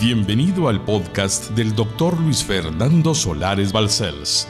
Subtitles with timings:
[0.00, 4.48] Bienvenido al podcast del doctor Luis Fernando Solares Balcells.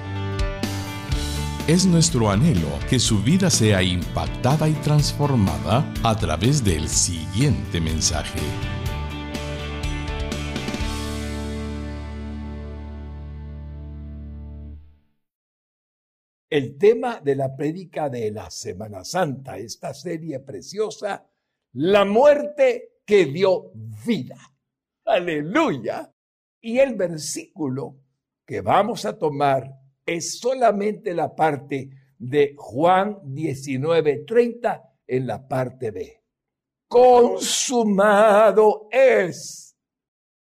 [1.66, 8.38] Es nuestro anhelo que su vida sea impactada y transformada a través del siguiente mensaje.
[16.48, 21.26] El tema de la prédica de la Semana Santa, esta serie preciosa,
[21.72, 23.72] la muerte que dio
[24.06, 24.36] vida.
[25.10, 26.08] Aleluya.
[26.60, 27.96] Y el versículo
[28.46, 29.68] que vamos a tomar
[30.06, 36.22] es solamente la parte de Juan 19:30 en la parte B.
[36.86, 39.76] Consumado es,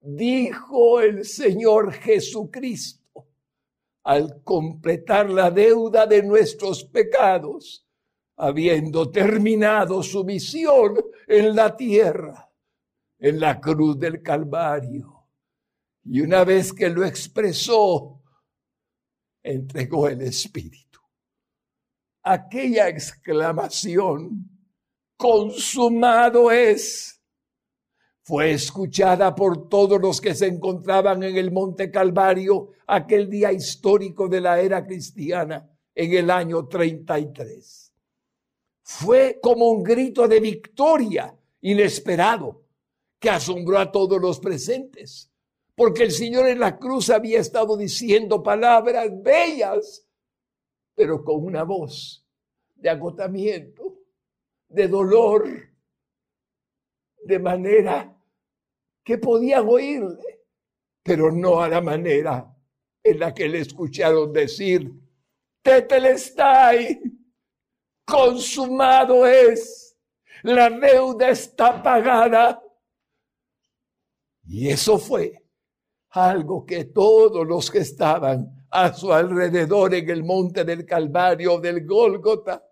[0.00, 3.26] dijo el Señor Jesucristo,
[4.04, 7.86] al completar la deuda de nuestros pecados,
[8.36, 10.94] habiendo terminado su misión
[11.26, 12.47] en la tierra
[13.18, 15.26] en la cruz del Calvario.
[16.04, 18.22] Y una vez que lo expresó,
[19.42, 21.00] entregó el Espíritu.
[22.22, 24.48] Aquella exclamación,
[25.16, 27.20] consumado es,
[28.22, 34.28] fue escuchada por todos los que se encontraban en el Monte Calvario aquel día histórico
[34.28, 37.92] de la era cristiana en el año 33.
[38.82, 42.67] Fue como un grito de victoria inesperado
[43.18, 45.30] que asombró a todos los presentes,
[45.74, 50.06] porque el Señor en la cruz había estado diciendo palabras bellas,
[50.94, 52.26] pero con una voz
[52.74, 54.00] de agotamiento,
[54.68, 55.48] de dolor,
[57.24, 58.16] de manera
[59.04, 60.44] que podían oírle,
[61.02, 62.54] pero no a la manera
[63.02, 64.92] en la que le escucharon decir,
[65.62, 67.00] Tetelestai,
[68.04, 69.96] consumado es,
[70.42, 72.62] la deuda está pagada.
[74.48, 75.44] Y eso fue
[76.10, 81.86] algo que todos los que estaban a su alrededor en el monte del Calvario del
[81.86, 82.64] Gólgota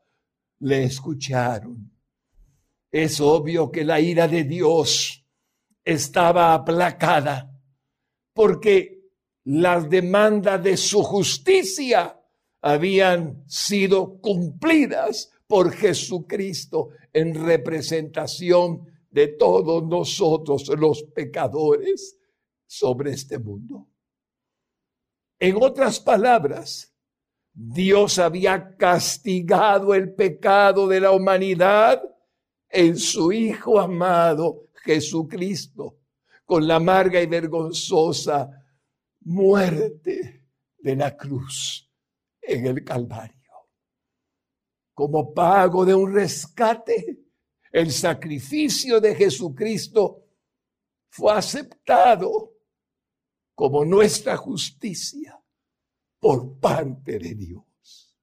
[0.61, 1.91] le escucharon.
[2.91, 5.23] Es obvio que la ira de Dios
[5.85, 7.53] estaba aplacada
[8.33, 9.03] porque
[9.45, 12.19] las demandas de su justicia
[12.63, 22.19] habían sido cumplidas por Jesucristo en representación de todos nosotros los pecadores
[22.67, 23.89] sobre este mundo.
[25.39, 26.95] En otras palabras,
[27.51, 32.03] Dios había castigado el pecado de la humanidad
[32.69, 35.97] en su Hijo amado Jesucristo
[36.45, 38.51] con la amarga y vergonzosa
[39.21, 40.47] muerte
[40.77, 41.91] de la cruz
[42.43, 43.35] en el Calvario.
[44.93, 47.26] Como pago de un rescate,
[47.77, 50.25] el sacrificio de Jesucristo
[51.11, 52.55] fue aceptado
[53.55, 55.39] como nuestra justicia
[56.19, 58.17] por parte de Dios.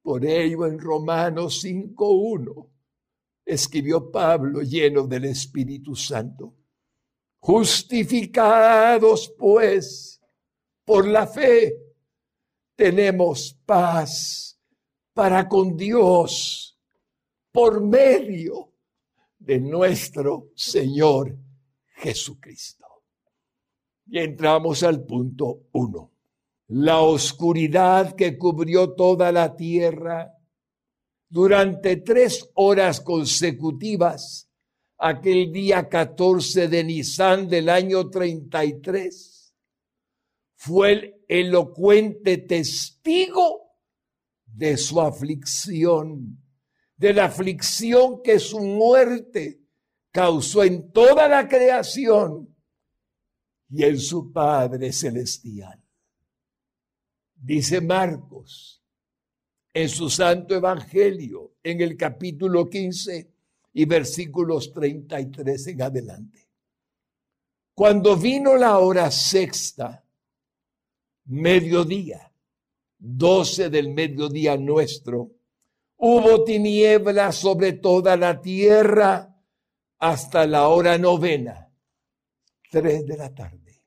[0.00, 2.70] Por ello en Romanos 5.1
[3.44, 6.56] escribió Pablo lleno del Espíritu Santo.
[7.40, 10.18] Justificados pues
[10.82, 11.76] por la fe,
[12.74, 14.58] tenemos paz
[15.12, 16.75] para con Dios
[17.56, 18.74] por medio
[19.38, 21.38] de nuestro Señor
[21.94, 22.84] Jesucristo.
[24.08, 26.12] Y entramos al punto uno.
[26.66, 30.34] La oscuridad que cubrió toda la tierra
[31.30, 34.50] durante tres horas consecutivas,
[34.98, 39.54] aquel día 14 de Nisan del año 33,
[40.56, 43.62] fue el elocuente testigo
[44.44, 46.42] de su aflicción
[46.96, 49.60] de la aflicción que su muerte
[50.10, 52.54] causó en toda la creación
[53.68, 55.82] y en su Padre Celestial.
[57.34, 58.82] Dice Marcos
[59.76, 63.30] en su Santo Evangelio, en el capítulo 15
[63.74, 66.48] y versículos 33 en adelante.
[67.74, 70.02] Cuando vino la hora sexta,
[71.26, 72.32] mediodía,
[72.96, 75.35] doce del mediodía nuestro,
[75.98, 79.34] Hubo tinieblas sobre toda la tierra
[79.98, 81.72] hasta la hora novena,
[82.70, 83.82] tres de la tarde.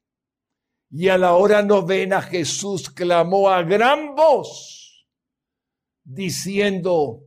[0.90, 5.08] Y a la hora novena Jesús clamó a gran voz,
[6.04, 7.26] diciendo,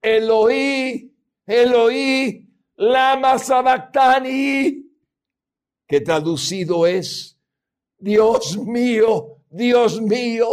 [0.00, 1.12] Eloí,
[1.44, 4.86] Eloí, lama sabactani,
[5.88, 7.36] que traducido es,
[7.98, 10.48] Dios mío, Dios mío,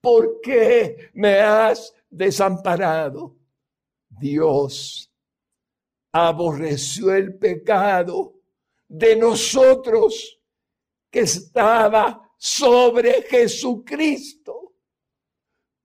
[0.00, 3.36] ¿por qué me has desamparado.
[4.08, 5.12] Dios
[6.12, 8.34] aborreció el pecado
[8.88, 10.40] de nosotros
[11.10, 14.74] que estaba sobre Jesucristo,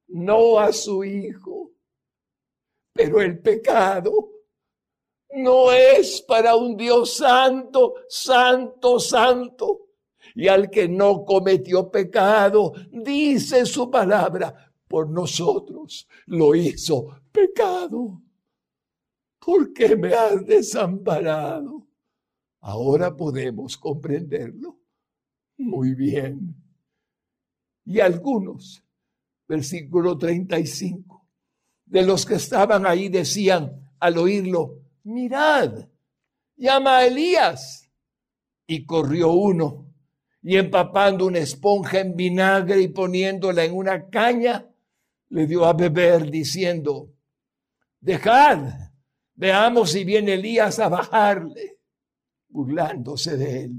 [0.08, 1.72] no a su Hijo.
[2.94, 4.12] Pero el pecado
[5.34, 9.88] no es para un Dios santo, santo, santo.
[10.36, 18.22] Y al que no cometió pecado, dice su palabra, por nosotros lo hizo pecado.
[19.40, 21.88] ¿Por qué me has desamparado?
[22.60, 24.78] Ahora podemos comprenderlo
[25.58, 26.54] muy bien.
[27.86, 28.84] Y algunos,
[29.48, 31.26] versículo 35,
[31.86, 35.88] de los que estaban ahí decían al oírlo, mirad,
[36.58, 37.90] llama a Elías.
[38.68, 39.92] Y corrió uno
[40.44, 44.71] y empapando una esponja en vinagre y poniéndola en una caña,
[45.32, 47.14] le dio a beber diciendo,
[48.00, 48.92] dejad,
[49.34, 51.80] veamos si viene Elías a bajarle,
[52.50, 53.72] burlándose de él.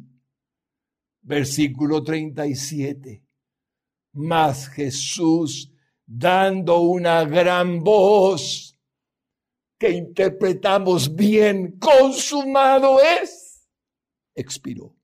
[1.21, 3.23] Versículo 37.
[4.15, 5.71] Mas Jesús,
[6.07, 8.79] dando una gran voz,
[9.79, 13.69] que interpretamos bien, consumado es,
[14.35, 14.97] expiró.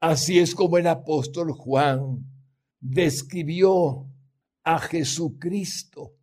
[0.00, 2.24] Así es como el apóstol Juan
[2.78, 4.09] describió
[4.64, 6.16] a Jesucristo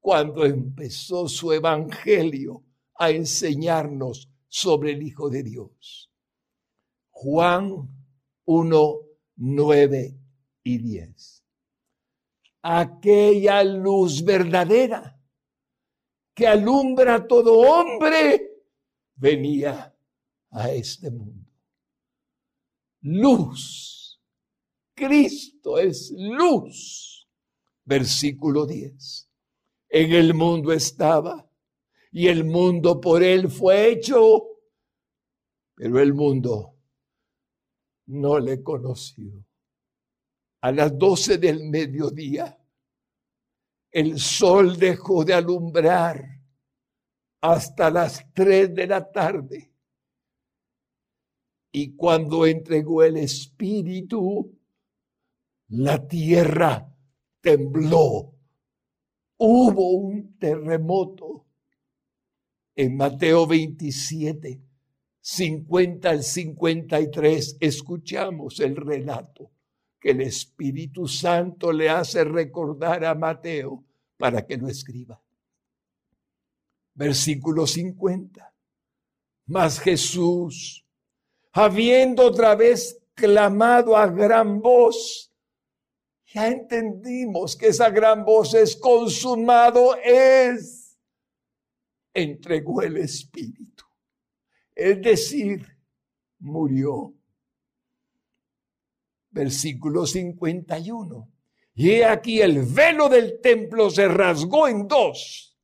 [0.00, 2.64] cuando empezó su evangelio
[2.96, 6.10] a enseñarnos sobre el Hijo de Dios.
[7.10, 7.88] Juan
[8.44, 8.94] 1,
[9.36, 10.18] 9
[10.62, 11.44] y 10.
[12.62, 15.18] Aquella luz verdadera
[16.34, 18.54] que alumbra a todo hombre
[19.14, 19.94] venía
[20.50, 21.50] a este mundo.
[23.02, 24.20] Luz.
[24.94, 27.13] Cristo es luz.
[27.84, 29.30] Versículo 10.
[29.88, 31.48] En el mundo estaba
[32.10, 34.44] y el mundo por él fue hecho,
[35.74, 36.76] pero el mundo
[38.06, 39.44] no le conoció.
[40.60, 42.58] A las doce del mediodía,
[43.90, 46.24] el sol dejó de alumbrar
[47.40, 49.72] hasta las tres de la tarde.
[51.72, 54.56] Y cuando entregó el Espíritu,
[55.68, 56.93] la tierra
[57.44, 58.32] tembló.
[59.36, 61.44] Hubo un terremoto.
[62.74, 64.60] En Mateo 27,
[65.20, 69.52] 50 al 53, escuchamos el relato
[70.00, 73.84] que el Espíritu Santo le hace recordar a Mateo
[74.16, 75.22] para que lo escriba.
[76.94, 78.52] Versículo 50.
[79.46, 80.84] Mas Jesús,
[81.52, 85.33] habiendo otra vez clamado a gran voz,
[86.34, 90.98] ya entendimos que esa gran voz es consumado es,
[92.12, 93.84] entregó el Espíritu.
[94.74, 95.64] Es decir,
[96.40, 97.14] murió
[99.34, 101.30] versículo 51.
[101.74, 105.58] Y he aquí el velo del templo se rasgó en dos,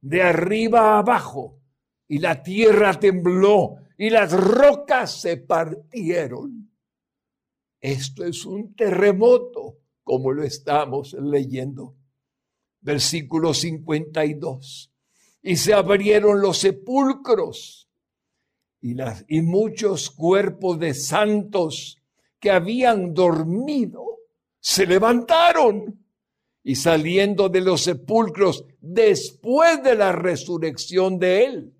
[0.00, 1.60] de arriba a abajo,
[2.08, 6.72] y la tierra tembló y las rocas se partieron.
[7.78, 9.79] Esto es un terremoto,
[10.10, 11.94] como lo estamos leyendo.
[12.80, 14.92] Versículo 52.
[15.40, 17.88] Y se abrieron los sepulcros
[18.80, 21.96] y, las, y muchos cuerpos de santos
[22.40, 24.04] que habían dormido
[24.58, 26.04] se levantaron
[26.64, 31.74] y saliendo de los sepulcros después de la resurrección de él.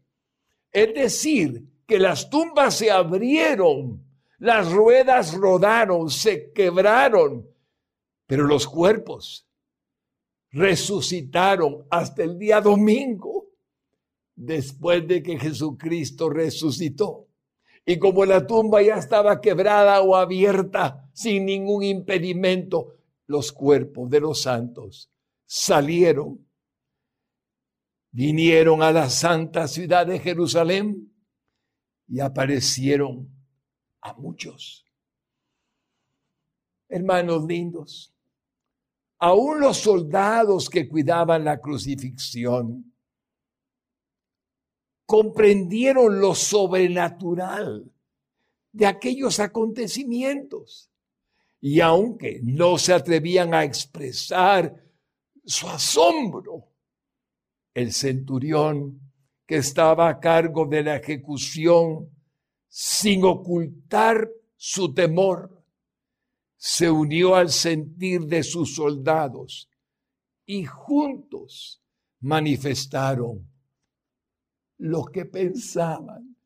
[0.70, 4.04] Es decir, que las tumbas se abrieron,
[4.38, 7.50] las ruedas rodaron, se quebraron,
[8.30, 9.44] pero los cuerpos
[10.52, 13.48] resucitaron hasta el día domingo,
[14.36, 17.26] después de que Jesucristo resucitó.
[17.84, 22.94] Y como la tumba ya estaba quebrada o abierta sin ningún impedimento,
[23.26, 25.10] los cuerpos de los santos
[25.44, 26.46] salieron,
[28.12, 31.12] vinieron a la santa ciudad de Jerusalén
[32.06, 33.28] y aparecieron
[34.00, 34.86] a muchos.
[36.88, 38.14] Hermanos lindos,
[39.20, 42.92] aún los soldados que cuidaban la crucifixión
[45.04, 47.92] comprendieron lo sobrenatural
[48.72, 50.90] de aquellos acontecimientos.
[51.60, 54.82] Y aunque no se atrevían a expresar
[55.44, 56.68] su asombro,
[57.74, 59.00] el centurión
[59.46, 62.08] que estaba a cargo de la ejecución,
[62.68, 65.59] sin ocultar su temor,
[66.62, 69.70] se unió al sentir de sus soldados
[70.44, 71.82] y juntos
[72.20, 73.50] manifestaron
[74.76, 76.36] lo que pensaban.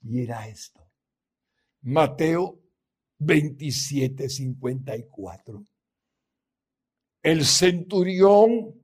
[0.00, 0.80] Y era esto.
[1.82, 2.58] Mateo
[3.18, 5.62] 27, 54.
[7.22, 8.82] El centurión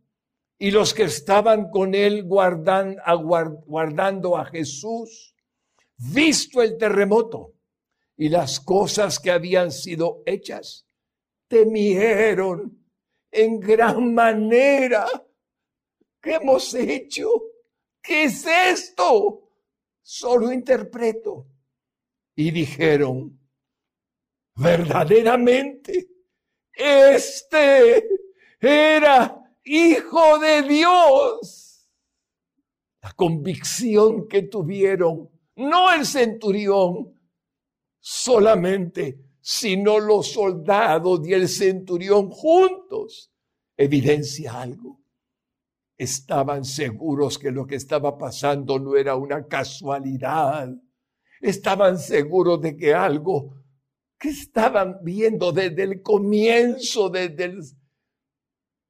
[0.59, 3.01] y los que estaban con él guardando
[4.37, 5.35] a Jesús,
[5.97, 7.52] visto el terremoto
[8.23, 10.87] y las cosas que habían sido hechas,
[11.49, 12.87] temieron
[13.33, 15.09] en gran manera.
[16.21, 17.29] ¿Qué hemos hecho?
[18.01, 19.51] ¿Qué es esto?
[20.01, 21.49] Solo interpreto.
[22.37, 23.41] Y dijeron,
[24.55, 26.07] verdaderamente,
[26.73, 28.07] este
[28.61, 31.91] era Hijo de Dios.
[33.03, 37.19] La convicción que tuvieron, no el centurión
[38.03, 43.33] solamente, sino los soldados y el centurión juntos,
[43.77, 45.01] evidencia algo.
[45.97, 50.69] Estaban seguros que lo que estaba pasando no era una casualidad.
[51.41, 53.55] Estaban seguros de que algo
[54.19, 57.63] que estaban viendo desde el comienzo, desde el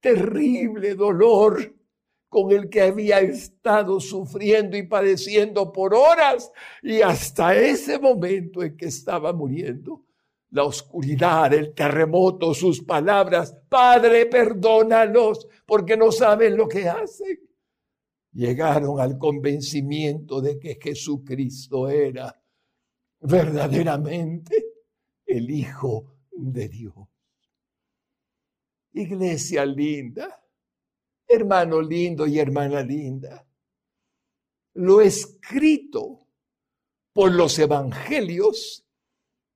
[0.01, 1.75] terrible dolor
[2.33, 6.51] con el que había estado sufriendo y padeciendo por horas
[6.83, 10.07] y hasta ese momento en que estaba muriendo.
[10.49, 17.39] La oscuridad, el terremoto, sus palabras, Padre, perdónalos porque no saben lo que hacen.
[18.33, 22.43] Llegaron al convencimiento de que Jesucristo era
[23.21, 24.57] verdaderamente
[25.27, 26.95] el Hijo de Dios.
[28.95, 30.42] Iglesia linda,
[31.33, 33.47] hermano lindo y hermana linda,
[34.75, 36.27] lo escrito
[37.13, 38.85] por los evangelios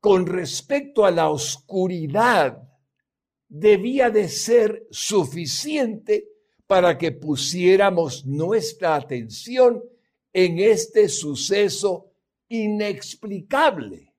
[0.01, 2.63] con respecto a la oscuridad
[3.49, 6.29] debía de ser suficiente
[6.67, 9.83] para que pusiéramos nuestra atención
[10.33, 12.13] en este suceso
[12.49, 14.15] inexplicable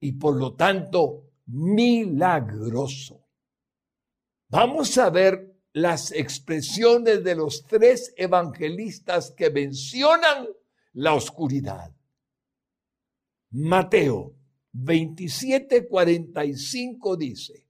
[0.00, 3.26] y por lo tanto milagroso.
[4.48, 5.47] Vamos a ver
[5.80, 10.48] las expresiones de los tres evangelistas que mencionan
[10.94, 11.94] la oscuridad.
[13.50, 14.34] Mateo
[14.74, 17.66] 27:45 dice,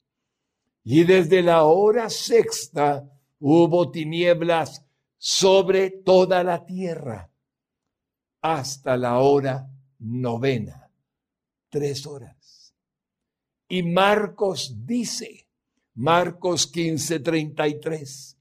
[0.84, 4.86] y desde la hora sexta hubo tinieblas
[5.18, 7.30] sobre toda la tierra
[8.40, 10.90] hasta la hora novena,
[11.68, 12.72] tres horas.
[13.68, 15.47] Y Marcos dice,
[15.98, 18.38] Marcos 15, 33.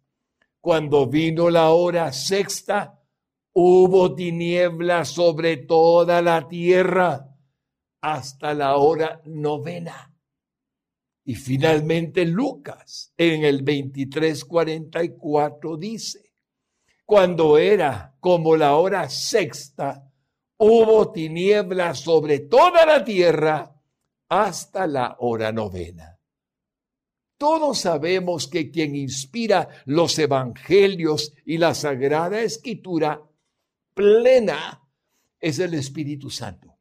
[0.61, 3.01] Cuando vino la hora sexta,
[3.53, 7.35] hubo tinieblas sobre toda la tierra
[7.99, 10.13] hasta la hora novena.
[11.23, 16.31] Y finalmente Lucas en el 23:44 dice,
[17.05, 20.07] cuando era como la hora sexta,
[20.57, 23.73] hubo tinieblas sobre toda la tierra
[24.29, 26.16] hasta la hora novena.
[27.37, 33.21] Todos sabemos que quien inspira los evangelios y la sagrada escritura
[33.93, 34.81] plena
[35.39, 36.75] es el Espíritu Santo.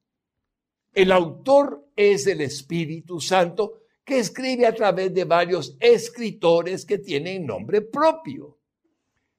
[0.95, 7.45] El autor es el Espíritu Santo que escribe a través de varios escritores que tienen
[7.45, 8.59] nombre propio.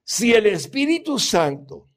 [0.04, 1.88] Si el Espíritu Santo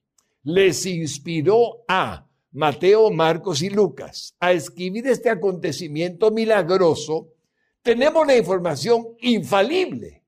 [0.43, 7.29] les inspiró a Mateo, Marcos y Lucas a escribir este acontecimiento milagroso,
[7.81, 10.23] tenemos la información infalible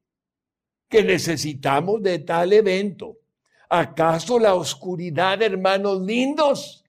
[0.89, 3.17] que necesitamos de tal evento.
[3.69, 6.83] ¿Acaso la oscuridad, hermanos lindos,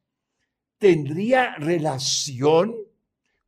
[0.78, 2.76] tendría relación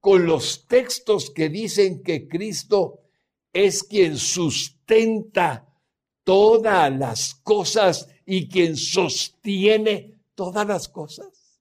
[0.01, 3.01] con los textos que dicen que Cristo
[3.53, 5.67] es quien sustenta
[6.25, 11.61] todas las cosas y quien sostiene todas las cosas?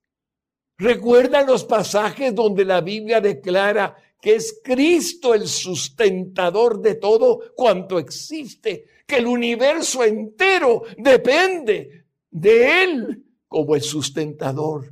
[0.77, 3.95] ¿Recuerdan los pasajes donde la Biblia declara
[4.25, 12.84] que es Cristo el sustentador de todo cuanto existe, que el universo entero depende de
[12.84, 14.91] Él como el sustentador,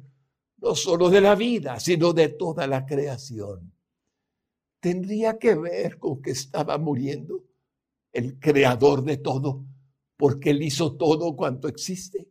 [0.57, 3.73] no solo de la vida, sino de toda la creación.
[4.79, 7.43] Tendría que ver con que estaba muriendo
[8.11, 9.65] el creador de todo,
[10.15, 12.29] porque Él hizo todo cuanto existe.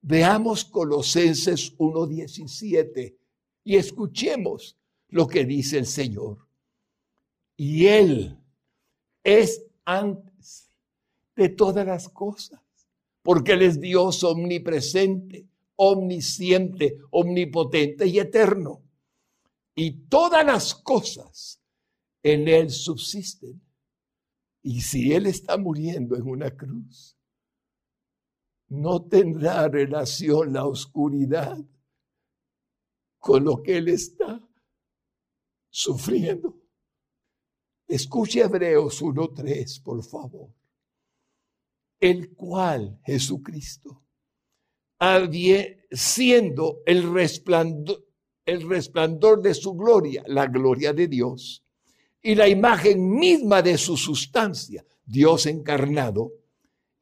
[0.00, 3.16] Veamos Colosenses 1.17
[3.64, 4.78] y escuchemos
[5.12, 6.38] lo que dice el Señor.
[7.56, 8.38] Y Él
[9.22, 10.72] es antes
[11.36, 12.60] de todas las cosas,
[13.22, 18.82] porque Él es Dios omnipresente, omnisciente, omnipotente y eterno.
[19.74, 21.60] Y todas las cosas
[22.22, 23.60] en Él subsisten.
[24.62, 27.18] Y si Él está muriendo en una cruz,
[28.68, 31.58] no tendrá relación la oscuridad
[33.18, 34.40] con lo que Él está
[35.72, 36.54] sufriendo.
[37.88, 40.50] Escuche Hebreos 1.3, por favor.
[41.98, 44.02] El cual, Jesucristo,
[45.90, 48.04] siendo el resplandor,
[48.44, 51.64] el resplandor de su gloria, la gloria de Dios,
[52.20, 56.32] y la imagen misma de su sustancia, Dios encarnado,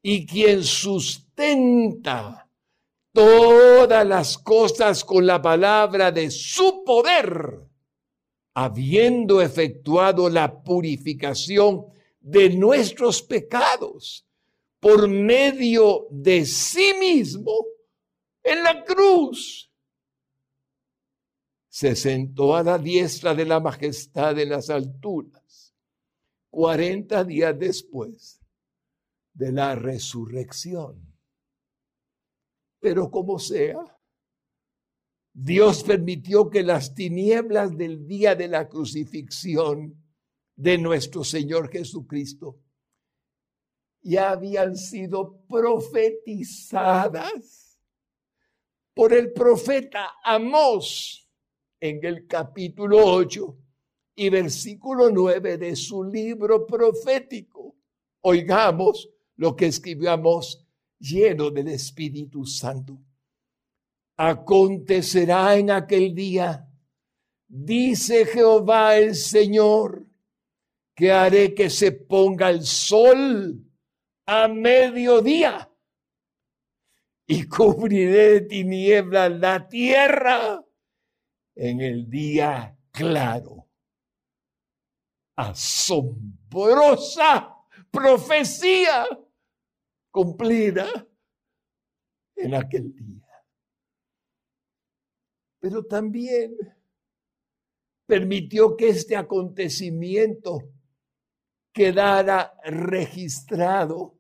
[0.02, 2.48] y quien sustenta
[3.12, 7.69] todas las cosas con la palabra de su poder
[8.62, 11.86] habiendo efectuado la purificación
[12.20, 14.26] de nuestros pecados
[14.78, 17.64] por medio de sí mismo
[18.42, 19.72] en la cruz.
[21.70, 25.74] Se sentó a la diestra de la majestad de las alturas,
[26.50, 28.42] cuarenta días después
[29.32, 31.16] de la resurrección.
[32.78, 33.78] Pero como sea,
[35.32, 39.94] Dios permitió que las tinieblas del día de la crucifixión
[40.56, 42.58] de nuestro Señor Jesucristo
[44.02, 47.78] ya habían sido profetizadas
[48.94, 51.28] por el profeta Amós
[51.78, 53.56] en el capítulo 8
[54.16, 57.76] y versículo 9 de su libro profético.
[58.22, 60.66] Oigamos lo que escribió Amós
[60.99, 63.00] lleno del Espíritu Santo.
[64.22, 66.68] Acontecerá en aquel día,
[67.48, 70.06] dice Jehová el Señor,
[70.94, 73.64] que haré que se ponga el sol
[74.26, 75.72] a mediodía
[77.26, 80.62] y cubriré de tinieblas la tierra
[81.54, 83.70] en el día claro.
[85.34, 86.36] Asombrosa
[87.90, 89.06] profecía
[90.10, 91.08] cumplida
[92.36, 93.19] en aquel día
[95.60, 96.56] pero también
[98.06, 100.73] permitió que este acontecimiento
[101.73, 104.18] quedara registrado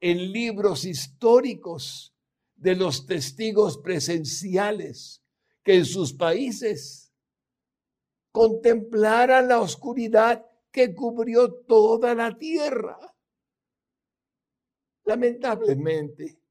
[0.00, 2.12] en libros históricos
[2.56, 5.22] de los testigos presenciales
[5.62, 7.12] que en sus países
[8.32, 12.98] contemplaran la oscuridad que cubrió toda la tierra.
[15.04, 16.43] Lamentablemente,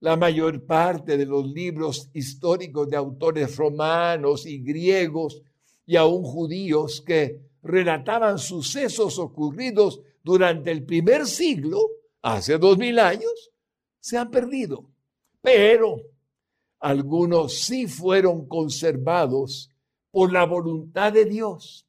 [0.00, 5.42] la mayor parte de los libros históricos de autores romanos y griegos
[5.86, 11.80] y aún judíos que relataban sucesos ocurridos durante el primer siglo,
[12.22, 13.50] hace dos mil años,
[13.98, 14.90] se han perdido.
[15.42, 16.02] Pero
[16.78, 19.70] algunos sí fueron conservados
[20.10, 21.86] por la voluntad de Dios.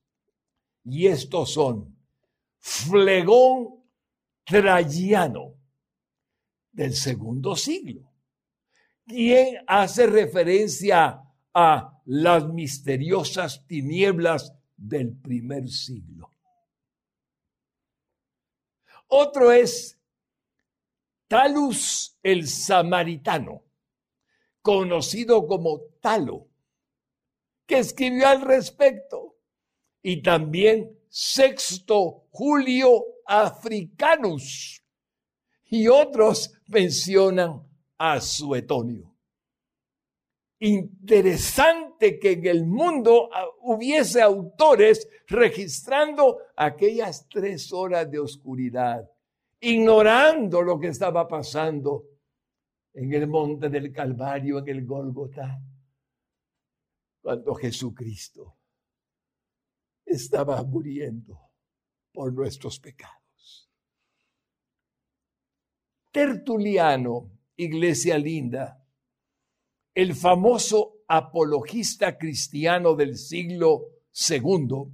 [0.83, 1.95] Y estos son
[2.57, 3.81] Flegón
[4.43, 5.53] Traiano,
[6.71, 8.11] del segundo siglo,
[9.05, 11.21] quien hace referencia
[11.53, 16.29] a las misteriosas tinieblas del primer siglo.
[19.07, 19.99] Otro es
[21.27, 23.63] Talus el Samaritano,
[24.61, 26.47] conocido como Talo,
[27.65, 29.37] que escribió al respecto,
[30.01, 34.80] y también Sexto Julio Africanus,
[35.71, 37.65] y otros mencionan
[37.97, 39.15] a Suetonio.
[40.59, 49.09] Interesante que en el mundo ah, hubiese autores registrando aquellas tres horas de oscuridad,
[49.61, 52.05] ignorando lo que estaba pasando
[52.93, 55.57] en el monte del Calvario, en el Gólgota,
[57.21, 58.57] cuando Jesucristo
[60.05, 61.39] estaba muriendo
[62.11, 63.20] por nuestros pecados.
[66.11, 68.85] Tertuliano, iglesia linda,
[69.95, 74.91] el famoso apologista cristiano del siglo II,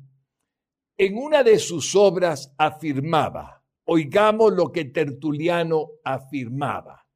[0.95, 7.07] en una de sus obras afirmaba, oigamos lo que Tertuliano afirmaba,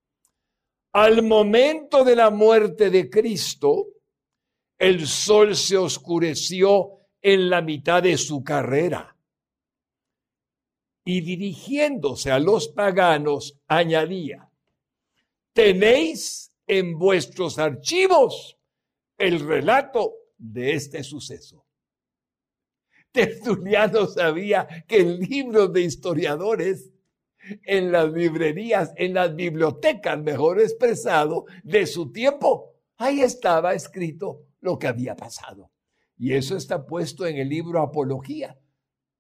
[0.94, 3.88] al momento de la muerte de Cristo,
[4.80, 9.11] el sol se oscureció en la mitad de su carrera
[11.04, 14.50] y dirigiéndose a los paganos añadía,
[15.54, 18.58] tenéis en vuestros archivos
[19.18, 21.66] el relato de este suceso.
[23.12, 26.92] Tertuliano sabía que en libros de historiadores,
[27.64, 34.80] en las librerías, en las bibliotecas, mejor expresado, de su tiempo, ahí estaba escrito lo
[34.80, 35.72] que había pasado.
[36.18, 38.58] Y eso está puesto en el libro Apología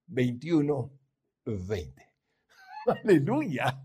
[0.07, 1.00] 21
[1.45, 2.05] 20.
[3.03, 3.83] Aleluya.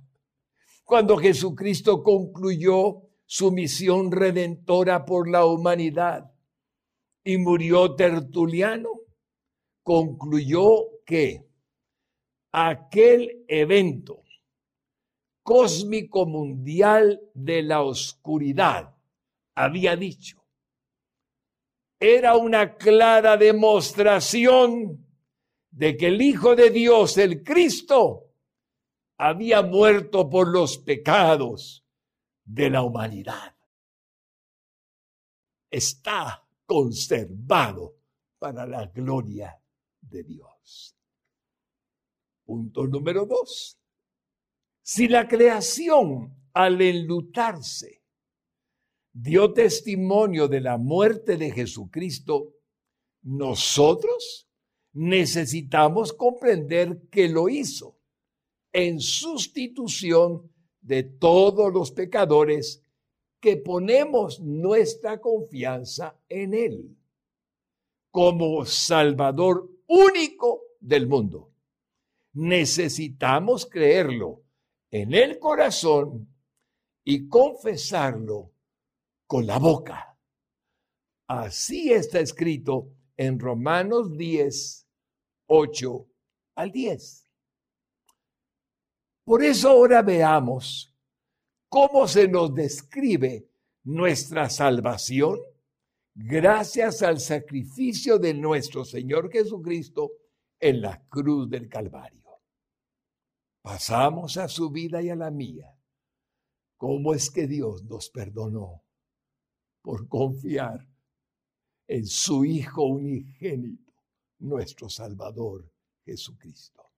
[0.84, 6.32] Cuando Jesucristo concluyó su misión redentora por la humanidad,
[7.24, 8.90] y murió Tertuliano,
[9.82, 11.44] concluyó que
[12.52, 14.22] aquel evento
[15.42, 18.94] cósmico mundial de la oscuridad
[19.56, 20.46] había dicho
[21.98, 25.05] era una clara demostración
[25.76, 28.32] de que el Hijo de Dios, el Cristo,
[29.18, 31.84] había muerto por los pecados
[32.42, 33.54] de la humanidad.
[35.70, 37.98] Está conservado
[38.38, 39.62] para la gloria
[40.00, 40.96] de Dios.
[42.46, 43.78] Punto número dos.
[44.80, 48.02] Si la creación al enlutarse
[49.12, 52.54] dio testimonio de la muerte de Jesucristo,
[53.20, 54.45] nosotros
[54.96, 57.98] necesitamos comprender que lo hizo
[58.72, 62.82] en sustitución de todos los pecadores
[63.38, 66.96] que ponemos nuestra confianza en Él
[68.10, 71.52] como Salvador único del mundo.
[72.32, 74.44] Necesitamos creerlo
[74.90, 76.26] en el corazón
[77.04, 78.50] y confesarlo
[79.26, 80.18] con la boca.
[81.26, 84.85] Así está escrito en Romanos 10,
[85.46, 86.06] 8
[86.56, 87.28] al 10.
[89.24, 90.94] Por eso ahora veamos
[91.68, 93.48] cómo se nos describe
[93.84, 95.38] nuestra salvación
[96.14, 100.12] gracias al sacrificio de nuestro Señor Jesucristo
[100.58, 102.22] en la cruz del Calvario.
[103.62, 105.76] Pasamos a su vida y a la mía.
[106.76, 108.84] ¿Cómo es que Dios nos perdonó?
[109.82, 110.86] Por confiar
[111.88, 113.85] en su Hijo unigénito,
[114.38, 115.70] nuestro Salvador
[116.04, 116.90] Jesucristo.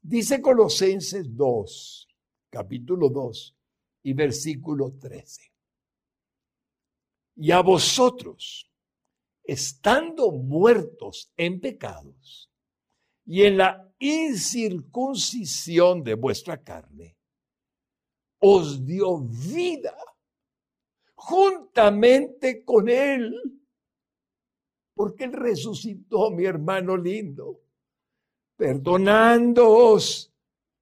[0.00, 2.08] Dice Colosenses 2,
[2.50, 3.56] capítulo 2
[4.04, 5.52] y versículo 13.
[7.36, 8.70] Y a vosotros,
[9.42, 12.50] estando muertos en pecados
[13.24, 17.18] y en la incircuncisión de vuestra carne,
[18.38, 19.96] os dio vida
[21.14, 23.34] juntamente con Él,
[24.96, 27.60] porque Él resucitó, mi hermano lindo,
[28.56, 30.32] perdonándoos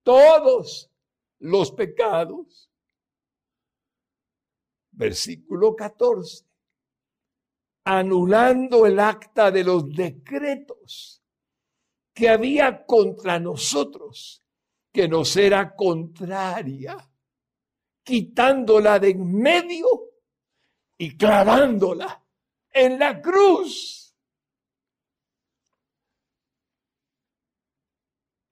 [0.04, 0.88] todos
[1.40, 2.70] los pecados.
[4.92, 6.46] Versículo 14.
[7.86, 11.20] Anulando el acta de los decretos
[12.14, 14.44] que había contra nosotros,
[14.92, 16.96] que nos era contraria,
[18.04, 19.88] quitándola de en medio
[20.96, 22.24] y clavándola
[22.70, 24.03] en la cruz.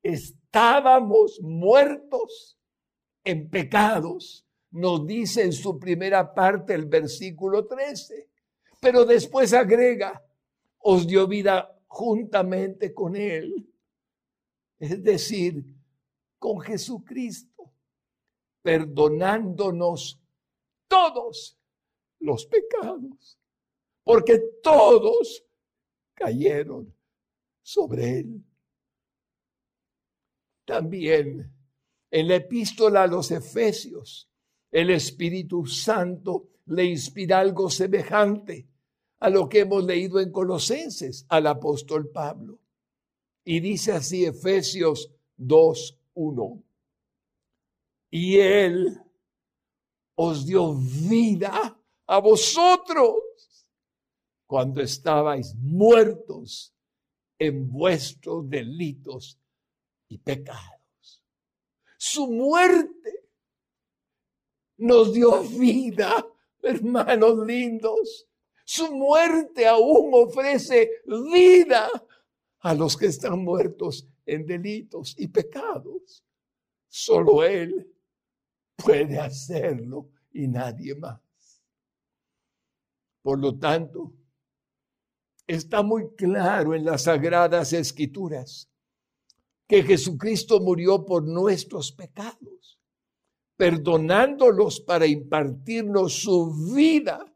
[0.03, 2.59] Estábamos muertos
[3.25, 8.29] en pecados, nos dice en su primera parte el versículo 13,
[8.81, 10.25] pero después agrega,
[10.79, 13.71] os dio vida juntamente con Él,
[14.79, 15.65] es decir,
[16.39, 17.73] con Jesucristo,
[18.63, 20.21] perdonándonos
[20.89, 21.57] todos
[22.19, 23.39] los pecados,
[24.03, 25.45] porque todos
[26.15, 26.93] cayeron
[27.63, 28.45] sobre Él.
[30.65, 31.53] También
[32.11, 34.29] en la epístola a los Efesios,
[34.71, 38.69] el Espíritu Santo le inspira algo semejante
[39.21, 42.59] a lo que hemos leído en Colosenses al apóstol Pablo.
[43.45, 46.63] Y dice así Efesios 2.1.
[48.11, 49.01] Y Él
[50.15, 53.15] os dio vida a vosotros
[54.47, 56.75] cuando estabais muertos
[57.39, 59.39] en vuestros delitos
[60.13, 61.25] y pecados.
[61.97, 63.31] Su muerte
[64.77, 66.27] nos dio vida,
[66.61, 68.29] hermanos lindos.
[68.65, 71.89] Su muerte aún ofrece vida
[72.61, 76.23] a los que están muertos en delitos y pecados.
[76.89, 77.91] Solo Él
[78.77, 81.21] puede hacerlo y nadie más.
[83.23, 84.13] Por lo tanto,
[85.47, 88.72] está muy claro en las sagradas escrituras
[89.67, 92.79] que Jesucristo murió por nuestros pecados,
[93.57, 97.33] perdonándolos para impartirnos su vida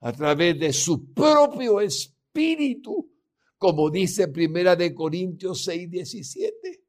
[0.00, 3.10] a través de su propio espíritu,
[3.58, 6.84] como dice Primera de Corintios 6, 17.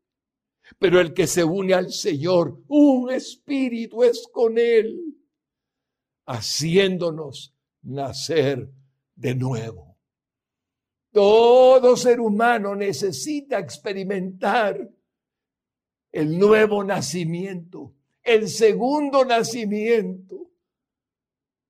[0.80, 5.16] Pero el que se une al Señor, un espíritu es con él,
[6.26, 8.70] haciéndonos nacer
[9.16, 9.87] de nuevo.
[11.18, 14.88] Todo ser humano necesita experimentar
[16.12, 20.52] el nuevo nacimiento, el segundo nacimiento,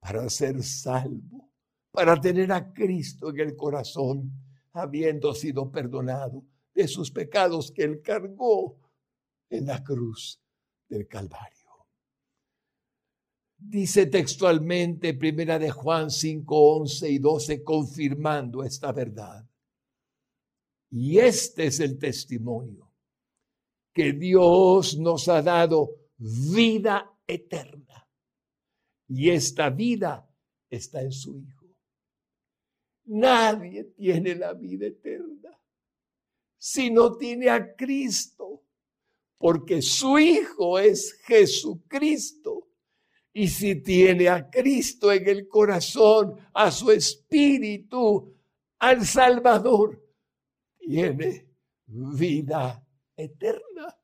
[0.02, 1.48] para ser salvo
[1.92, 4.34] para tener a Cristo en el corazón,
[4.74, 6.44] habiendo sido perdonado
[6.76, 8.78] de sus pecados que él cargó
[9.50, 10.42] en la cruz
[10.90, 11.57] del Calvario.
[13.58, 19.48] Dice textualmente Primera de Juan 5, 11 y 12, confirmando esta verdad.
[20.92, 22.94] Y este es el testimonio,
[23.94, 28.08] que Dios nos ha dado vida eterna.
[29.10, 30.30] Y esta vida
[30.70, 31.66] está en su Hijo.
[33.06, 35.58] Nadie tiene la vida eterna
[36.58, 38.64] si no tiene a Cristo,
[39.38, 42.67] porque su Hijo es Jesucristo.
[43.40, 48.36] Y si tiene a Cristo en el corazón, a su espíritu,
[48.80, 50.04] al Salvador,
[50.80, 51.48] tiene
[51.86, 52.84] vida
[53.16, 53.96] eterna.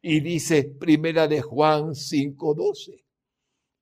[0.00, 3.04] Y dice Primera de Juan 5:12,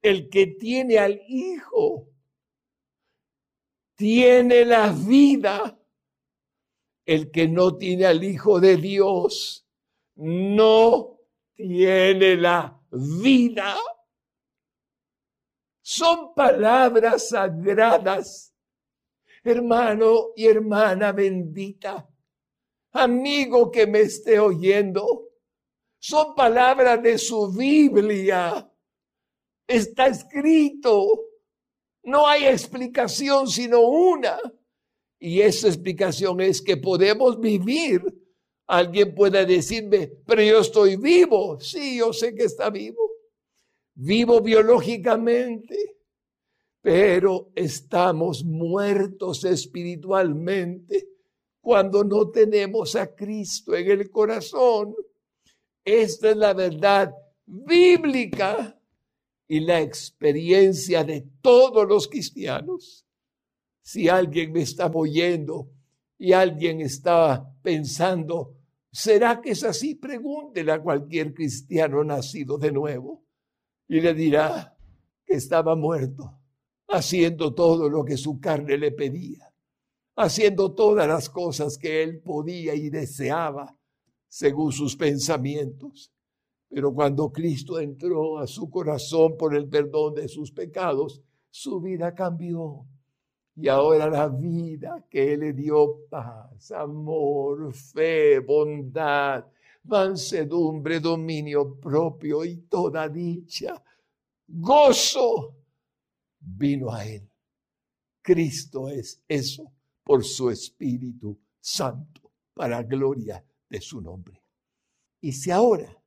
[0.01, 2.09] el que tiene al Hijo
[3.97, 5.79] tiene la vida.
[7.05, 9.67] El que no tiene al Hijo de Dios
[10.15, 11.21] no
[11.55, 13.77] tiene la vida.
[15.87, 18.55] Son palabras sagradas,
[19.43, 22.09] hermano y hermana bendita,
[22.91, 25.29] amigo que me esté oyendo.
[25.99, 28.67] Son palabras de su Biblia.
[29.67, 31.21] Está escrito.
[32.05, 34.39] No hay explicación sino una.
[35.19, 38.03] Y esa explicación es que podemos vivir.
[38.67, 41.61] Alguien puede decirme, pero yo estoy vivo.
[41.61, 43.04] Sí, yo sé que está vivo.
[43.97, 45.77] Vivo biológicamente,
[46.81, 51.07] pero estamos muertos espiritualmente
[51.61, 54.97] cuando no tenemos a Cristo en el corazón.
[55.85, 57.15] Esta es la verdad
[57.47, 58.77] bíblica
[59.47, 63.07] y la experiencia de todos los cristianos.
[63.81, 65.71] Si alguien me está oyendo
[66.19, 68.57] y alguien está pensando,
[68.91, 69.95] ¿será que es así?
[69.95, 73.24] Pregúntele a cualquier cristiano nacido de nuevo
[73.89, 74.77] y le dirá
[75.25, 76.39] que estaba muerto,
[76.89, 79.53] haciendo todo lo que su carne le pedía,
[80.17, 83.77] haciendo todas las cosas que él podía y deseaba
[84.29, 86.13] según sus pensamientos.
[86.69, 92.15] Pero cuando Cristo entró a su corazón por el perdón de sus pecados, su vida
[92.15, 92.85] cambió.
[93.55, 99.45] Y ahora la vida que Él le dio paz, amor, fe, bondad,
[99.85, 103.83] mansedumbre, dominio propio y toda dicha,
[104.47, 105.57] gozo,
[106.41, 107.29] vino a Él.
[108.23, 114.43] Cristo es eso por su Espíritu Santo, para gloria de su nombre.
[115.21, 115.99] Y si ahora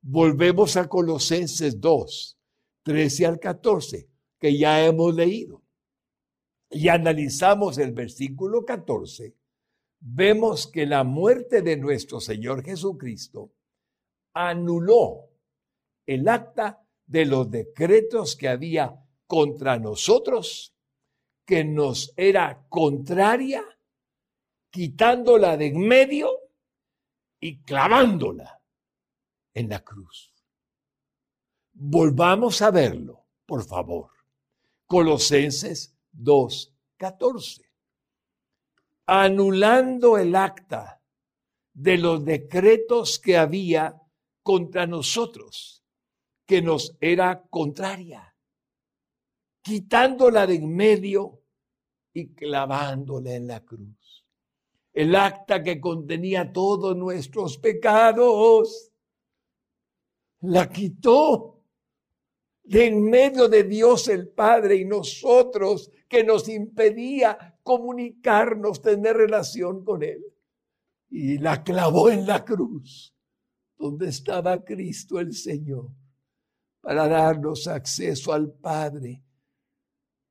[0.00, 2.38] Volvemos a Colosenses 2,
[2.82, 5.62] 13 al 14, que ya hemos leído.
[6.70, 9.34] Y analizamos el versículo 14.
[10.00, 13.52] Vemos que la muerte de nuestro Señor Jesucristo
[14.32, 15.30] anuló
[16.06, 18.94] el acta de los decretos que había
[19.26, 20.74] contra nosotros,
[21.44, 23.64] que nos era contraria,
[24.70, 26.30] quitándola de en medio
[27.40, 28.60] y clavándola
[29.54, 30.32] en la cruz.
[31.72, 34.10] Volvamos a verlo, por favor.
[34.86, 37.67] Colosenses 2.14.
[39.10, 41.02] Anulando el acta
[41.72, 43.98] de los decretos que había
[44.42, 45.82] contra nosotros,
[46.44, 48.36] que nos era contraria,
[49.62, 51.42] quitándola de en medio
[52.12, 54.26] y clavándola en la cruz.
[54.92, 58.92] El acta que contenía todos nuestros pecados
[60.40, 61.62] la quitó
[62.62, 69.84] de en medio de Dios el Padre y nosotros que nos impedía comunicarnos, tener relación
[69.84, 70.24] con Él.
[71.10, 73.14] Y la clavó en la cruz,
[73.76, 75.90] donde estaba Cristo el Señor,
[76.80, 79.22] para darnos acceso al Padre,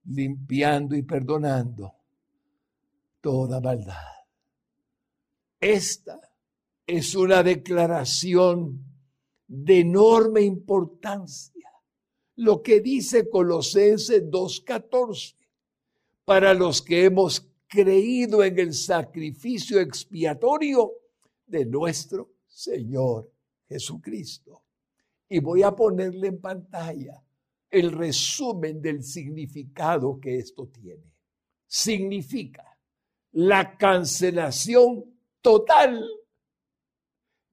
[0.05, 1.93] limpiando y perdonando
[3.21, 3.93] toda maldad.
[5.59, 6.19] Esta
[6.87, 8.83] es una declaración
[9.45, 11.69] de enorme importancia.
[12.37, 15.36] Lo que dice Colosenses 2.14,
[16.27, 20.91] para los que hemos creído en el sacrificio expiatorio
[21.45, 23.31] de nuestro Señor
[23.69, 24.65] Jesucristo.
[25.29, 27.23] Y voy a ponerle en pantalla
[27.71, 31.13] el resumen del significado que esto tiene.
[31.65, 32.77] Significa
[33.31, 35.05] la cancelación
[35.39, 36.05] total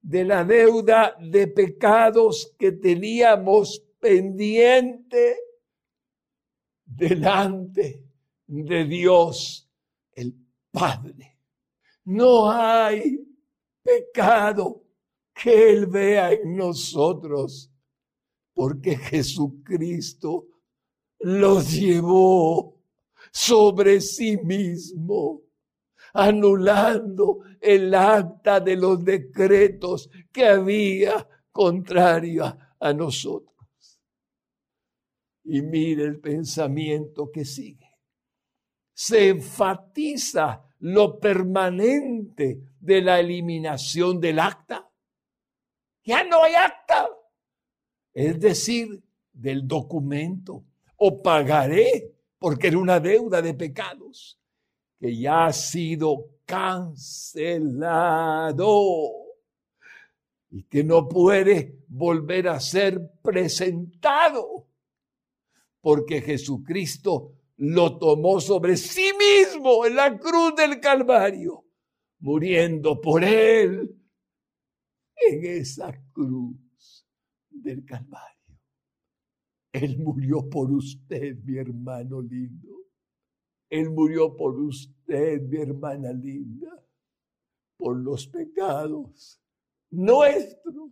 [0.01, 5.37] de la deuda de pecados que teníamos pendiente
[6.83, 8.04] delante
[8.47, 9.69] de Dios
[10.13, 10.35] el
[10.71, 11.39] Padre.
[12.05, 13.19] No hay
[13.81, 14.83] pecado
[15.33, 17.71] que Él vea en nosotros,
[18.53, 20.47] porque Jesucristo
[21.19, 22.81] los llevó
[23.31, 25.41] sobre sí mismo,
[26.13, 33.55] anulando el acta de los decretos que había contraria a nosotros.
[35.43, 37.84] Y mire el pensamiento que sigue.
[38.95, 44.89] Se enfatiza lo permanente de la eliminación del acta.
[46.03, 47.09] Ya no hay acta.
[48.13, 49.03] Es decir,
[49.33, 50.63] del documento.
[50.95, 54.39] O pagaré porque era una deuda de pecados
[54.97, 57.51] que ya ha sido cancelado
[60.49, 64.65] y que no puede volver a ser presentado
[65.85, 71.65] porque Jesucristo lo tomó sobre sí mismo en la cruz del Calvario,
[72.19, 73.95] muriendo por él
[75.15, 77.07] en esa cruz
[77.49, 78.35] del Calvario.
[79.71, 82.85] Él murió por usted, mi hermano lindo.
[83.69, 86.71] Él murió por usted, mi hermana linda,
[87.77, 89.41] por los pecados
[89.89, 90.91] nuestros.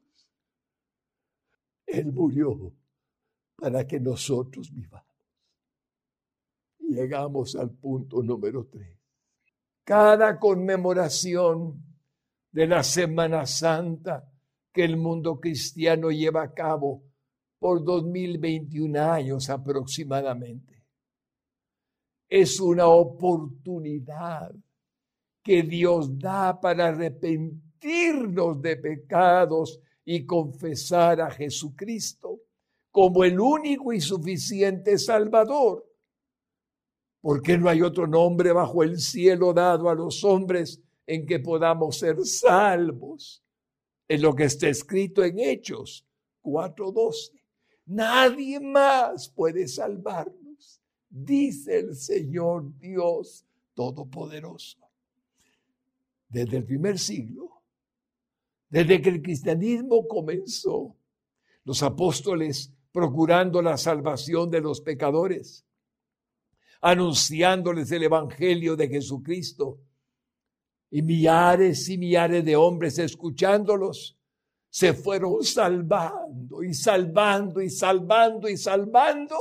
[1.86, 2.74] Él murió
[3.56, 5.13] para que nosotros vivamos.
[6.94, 8.98] Llegamos al punto número tres.
[9.84, 11.84] Cada conmemoración
[12.52, 14.32] de la Semana Santa
[14.72, 17.04] que el mundo cristiano lleva a cabo
[17.60, 20.84] por 2021 años aproximadamente.
[22.30, 24.54] Es una oportunidad
[25.42, 32.40] que Dios da para arrepentirnos de pecados y confesar a Jesucristo
[32.92, 35.93] como el único y suficiente Salvador,
[37.24, 41.98] porque no hay otro nombre bajo el cielo dado a los hombres en que podamos
[41.98, 43.42] ser salvos.
[44.10, 46.06] Es lo que está escrito en Hechos
[46.42, 47.32] 4:12.
[47.86, 54.80] Nadie más puede salvarnos, dice el Señor Dios Todopoderoso.
[56.28, 57.64] Desde el primer siglo,
[58.68, 60.94] desde que el cristianismo comenzó,
[61.64, 65.66] los apóstoles procurando la salvación de los pecadores,
[66.84, 69.80] anunciándoles el Evangelio de Jesucristo.
[70.92, 74.18] Y millares y millares de hombres escuchándolos
[74.70, 79.36] se fueron salvando y salvando y salvando y salvando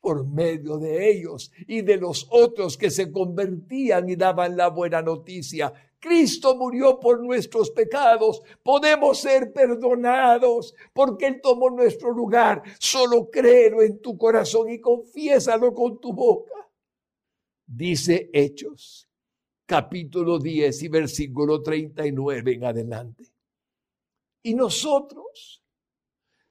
[0.00, 5.00] por medio de ellos y de los otros que se convertían y daban la buena
[5.00, 5.72] noticia
[6.04, 8.42] Cristo murió por nuestros pecados.
[8.62, 12.62] Podemos ser perdonados porque Él tomó nuestro lugar.
[12.78, 16.52] Solo créelo en tu corazón y confiésalo con tu boca.
[17.66, 19.08] Dice Hechos,
[19.66, 23.24] capítulo 10 y versículo 39 en adelante.
[24.42, 25.62] Y nosotros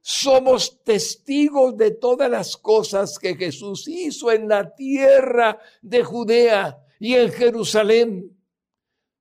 [0.02, 7.14] somos testigos de todas las cosas que Jesús hizo en la tierra de Judea y
[7.14, 8.38] en Jerusalén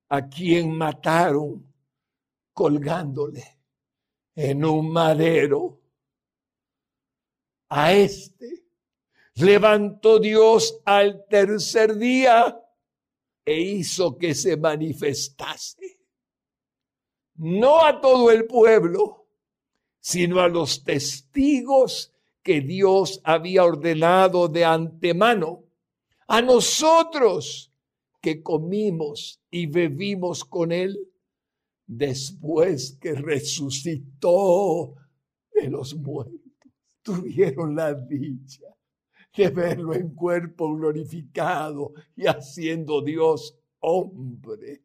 [0.09, 1.73] a quien mataron
[2.53, 3.59] colgándole
[4.35, 5.79] en un madero.
[7.69, 8.62] A este
[9.35, 12.59] levantó Dios al tercer día
[13.45, 15.99] e hizo que se manifestase.
[17.35, 19.27] No a todo el pueblo,
[19.99, 25.63] sino a los testigos que Dios había ordenado de antemano,
[26.27, 27.71] a nosotros
[28.21, 31.09] que comimos y bebimos con Él
[31.85, 34.95] después que resucitó
[35.53, 36.39] de los muertos.
[37.01, 38.73] Tuvieron la dicha
[39.37, 44.83] de verlo en cuerpo glorificado y haciendo Dios hombre.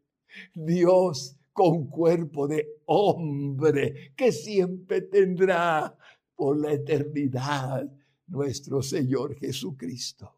[0.54, 5.96] Dios con cuerpo de hombre que siempre tendrá
[6.34, 7.90] por la eternidad
[8.26, 10.36] nuestro Señor Jesucristo.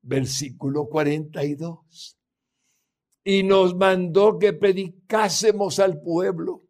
[0.00, 2.18] Versículo 42
[3.28, 6.62] y nos mandó que predicásemos al pueblo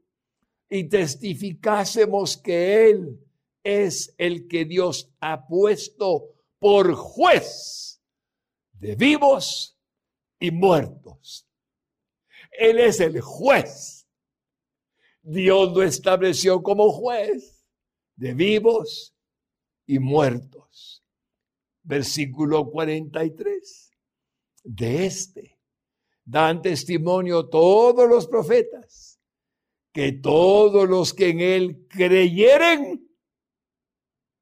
[0.69, 3.21] y testificásemos que Él
[3.63, 8.01] es el que Dios ha puesto por juez
[8.73, 9.79] de vivos
[10.39, 11.47] y muertos.
[12.51, 14.09] Él es el juez.
[15.23, 17.65] Dios lo estableció como juez
[18.17, 19.15] de vivos
[19.87, 21.05] y muertos.
[21.83, 23.91] Versículo 43.
[24.65, 25.59] De este
[26.29, 29.19] dan testimonio todos los profetas,
[29.93, 33.08] que todos los que en él creyeren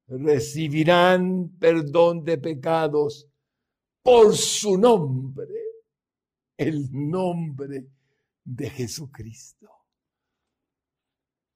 [0.09, 3.29] recibirán perdón de pecados
[4.03, 5.55] por su nombre,
[6.57, 7.91] el nombre
[8.45, 9.69] de Jesucristo.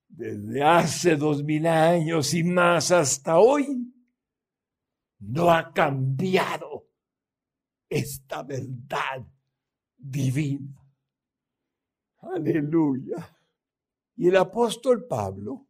[0.08, 3.94] Desde hace dos mil años y más hasta hoy,
[5.20, 6.88] no ha cambiado
[7.88, 9.24] esta verdad
[9.96, 10.76] divina.
[12.22, 13.36] Aleluya.
[14.16, 15.68] Y el apóstol Pablo,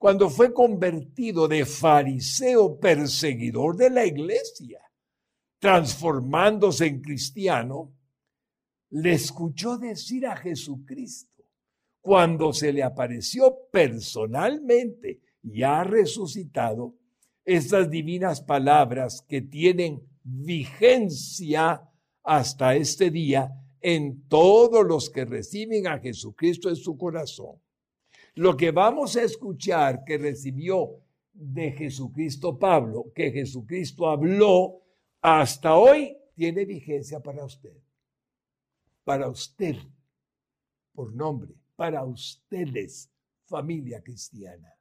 [0.00, 4.80] cuando fue convertido de fariseo perseguidor de la iglesia,
[5.58, 7.92] transformándose en cristiano,
[8.88, 11.44] le escuchó decir a Jesucristo
[12.00, 16.94] cuando se le apareció personalmente y ha resucitado
[17.44, 21.82] estas divinas palabras que tienen vigencia
[22.22, 27.60] hasta este día en todos los que reciben a Jesucristo en su corazón.
[28.34, 31.00] Lo que vamos a escuchar que recibió
[31.32, 34.82] de Jesucristo Pablo, que Jesucristo habló
[35.20, 37.74] hasta hoy, tiene vigencia para usted
[39.10, 39.76] para usted,
[40.92, 43.10] por nombre, para ustedes,
[43.46, 44.72] familia cristiana.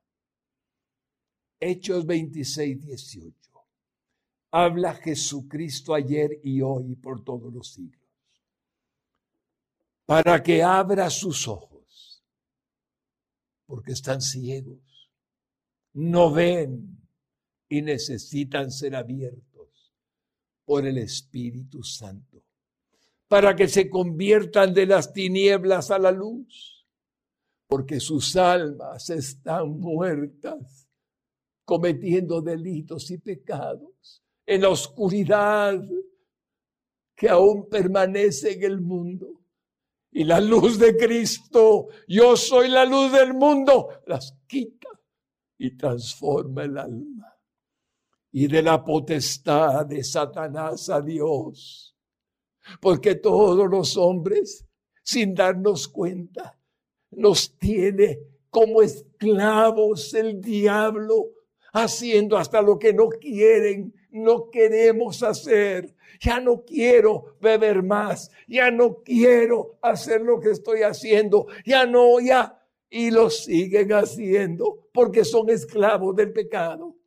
[1.59, 3.35] Hechos 26, 18.
[4.51, 8.07] Habla Jesucristo ayer y hoy por todos los siglos.
[10.05, 11.68] Para que abra sus ojos,
[13.69, 15.11] porque están ciegos,
[15.93, 16.97] no ven
[17.69, 19.93] y necesitan ser abiertos
[20.65, 22.41] por el Espíritu Santo
[23.27, 26.83] para que se conviertan de las tinieblas a la luz,
[27.67, 30.89] porque sus almas están muertas
[31.63, 35.79] cometiendo delitos y pecados en la oscuridad
[37.15, 39.38] que aún permanece en el mundo.
[40.11, 44.89] Y la luz de Cristo, yo soy la luz del mundo, las quita
[45.57, 47.37] y transforma el alma.
[48.31, 51.89] Y de la potestad de Satanás a Dios
[52.79, 54.65] porque todos los hombres,
[55.03, 56.59] sin darnos cuenta,
[57.11, 61.31] nos tiene como esclavos el diablo,
[61.71, 65.95] haciendo hasta lo que no quieren, no queremos hacer.
[66.19, 72.19] Ya no quiero beber más, ya no quiero hacer lo que estoy haciendo, ya no,
[72.19, 72.55] ya.
[72.89, 76.97] Y lo siguen haciendo porque son esclavos del pecado,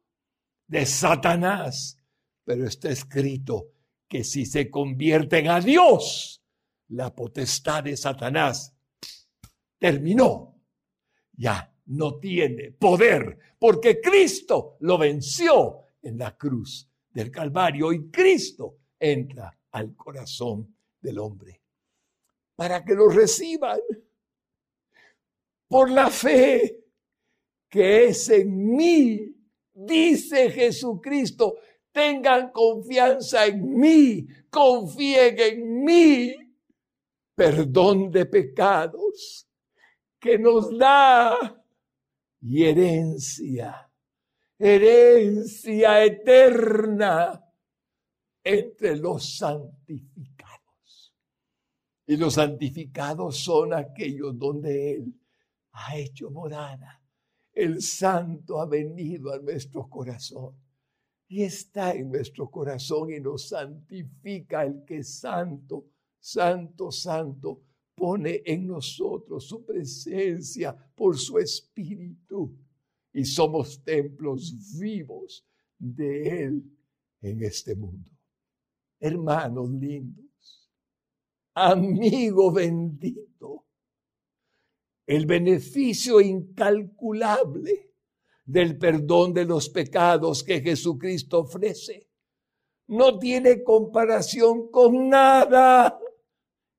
[0.67, 1.99] de Satanás.
[2.45, 3.73] Pero está escrito,
[4.13, 6.43] que si se convierten a Dios,
[6.89, 8.75] la potestad de Satanás
[9.79, 10.61] terminó.
[11.33, 18.82] Ya no tiene poder porque Cristo lo venció en la cruz del Calvario y Cristo
[19.03, 21.61] entra al corazón del hombre
[22.55, 23.81] para que lo reciban
[25.67, 26.85] por la fe
[27.69, 29.35] que es en mí,
[29.73, 31.57] dice Jesucristo
[31.91, 36.35] tengan confianza en mí, confíen en mí.
[37.35, 39.49] Perdón de pecados
[40.21, 41.65] que nos da
[42.43, 43.91] y herencia,
[44.59, 47.42] herencia eterna
[48.45, 51.15] entre los santificados.
[52.07, 55.15] Y los santificados son aquellos donde Él
[55.73, 57.01] ha hecho morada.
[57.53, 60.57] El santo ha venido a nuestro corazón
[61.33, 65.87] y está en nuestro corazón y nos santifica el que santo,
[66.19, 67.63] santo, santo
[67.95, 72.55] pone en nosotros su presencia por su espíritu
[73.15, 75.47] y somos templos vivos
[75.79, 76.65] de Él
[77.23, 78.12] en este mundo.
[79.05, 80.71] Hermanos lindos,
[81.55, 83.67] amigo bendito,
[85.05, 87.95] el beneficio incalculable
[88.45, 92.09] del perdón de los pecados que Jesucristo ofrece.
[92.87, 95.99] No tiene comparación con nada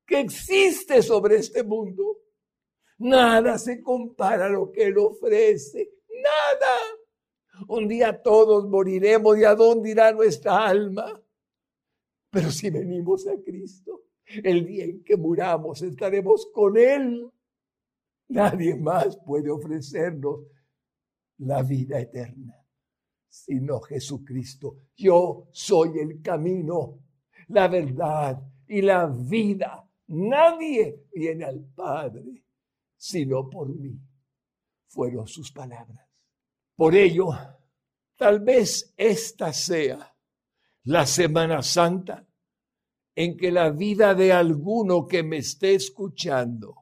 [0.06, 2.20] que existe sobre este mundo.
[3.00, 5.90] Nada se compara a lo que Él ofrece.
[6.08, 7.66] Nada.
[7.68, 11.20] Un día todos moriremos y a dónde irá nuestra alma.
[12.34, 17.30] Pero si venimos a Cristo, el día en que muramos estaremos con Él.
[18.30, 20.40] Nadie más puede ofrecernos
[21.38, 22.60] la vida eterna,
[23.28, 24.78] sino Jesucristo.
[24.96, 26.98] Yo soy el camino,
[27.48, 29.88] la verdad y la vida.
[30.08, 32.42] Nadie viene al Padre
[32.96, 33.96] sino por mí.
[34.88, 36.08] Fueron sus palabras.
[36.74, 37.28] Por ello,
[38.16, 40.13] tal vez esta sea
[40.84, 42.26] la Semana Santa
[43.14, 46.74] en que la vida de alguno que me esté escuchando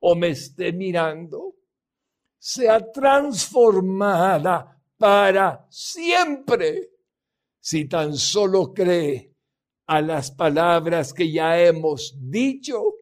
[0.00, 1.54] o me esté mirando
[2.38, 6.90] sea transformada para siempre
[7.60, 9.32] si tan solo cree
[9.86, 12.94] a las palabras que ya hemos dicho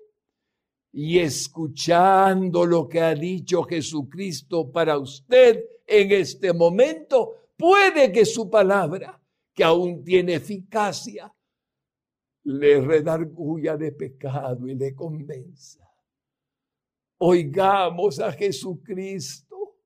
[0.92, 8.50] y escuchando lo que ha dicho Jesucristo para usted en este momento, puede que su
[8.50, 9.19] palabra,
[9.60, 11.30] que aún tiene eficacia,
[12.44, 15.86] le redarguya de pecado y le convenza.
[17.18, 19.82] Oigamos a Jesucristo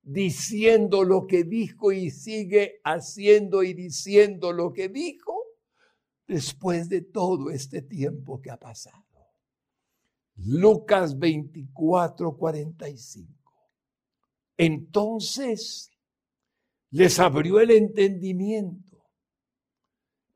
[0.00, 5.36] diciendo lo que dijo y sigue haciendo y diciendo lo que dijo
[6.28, 9.04] después de todo este tiempo que ha pasado.
[10.36, 13.32] Lucas 24, 45.
[14.56, 15.90] Entonces
[16.90, 18.91] les abrió el entendimiento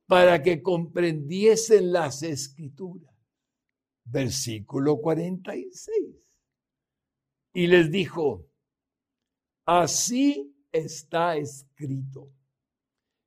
[0.07, 3.15] para que comprendiesen las escrituras.
[4.05, 5.97] Versículo 46.
[7.55, 8.47] Y les dijo,
[9.65, 12.31] así está escrito.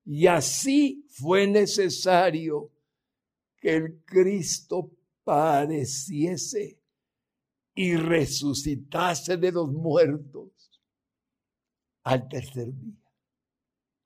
[0.05, 2.71] Y así fue necesario
[3.57, 4.91] que el Cristo
[5.23, 6.79] padeciese
[7.75, 10.81] y resucitase de los muertos
[12.03, 12.95] al tercer día.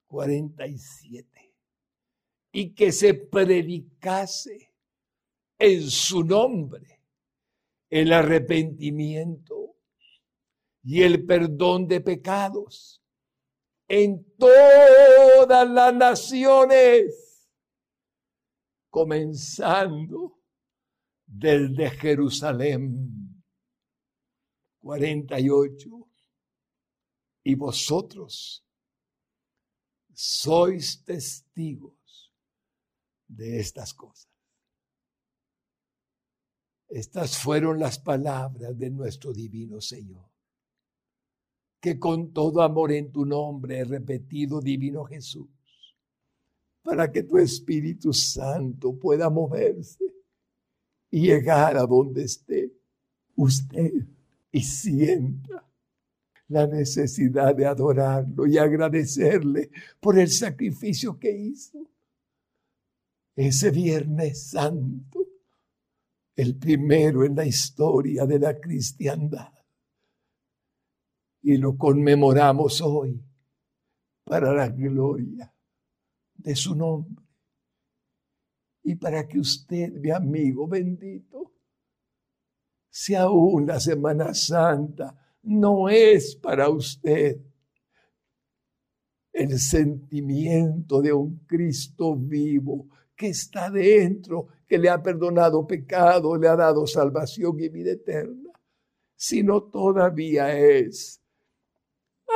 [0.07, 1.52] 47.
[2.53, 4.73] Y que se predicase
[5.59, 7.01] en su nombre
[7.89, 9.75] el arrepentimiento
[10.83, 13.03] y el perdón de pecados
[13.87, 17.49] en todas las naciones,
[18.89, 20.39] comenzando
[21.25, 23.33] desde Jerusalén.
[24.83, 25.89] 48.
[27.45, 28.65] Y vosotros
[30.13, 32.02] sois testigos
[33.35, 34.29] de estas cosas.
[36.89, 40.33] Estas fueron las palabras de nuestro divino Señor
[41.83, 45.49] que con todo amor en tu nombre he repetido, divino Jesús,
[46.81, 50.05] para que tu Espíritu Santo pueda moverse
[51.11, 52.71] y llegar a donde esté
[53.35, 53.91] usted
[54.49, 55.69] y sienta
[56.47, 59.69] la necesidad de adorarlo y agradecerle
[59.99, 61.85] por el sacrificio que hizo
[63.35, 65.19] ese Viernes Santo,
[66.35, 69.53] el primero en la historia de la cristiandad
[71.43, 73.21] y lo conmemoramos hoy
[74.23, 75.53] para la gloria
[76.35, 77.23] de su nombre.
[78.83, 81.53] Y para que usted, mi amigo bendito,
[82.89, 87.41] si aún la Semana Santa no es para usted
[89.33, 96.47] el sentimiento de un Cristo vivo que está dentro, que le ha perdonado pecado, le
[96.47, 98.51] ha dado salvación y vida eterna,
[99.15, 101.21] sino todavía es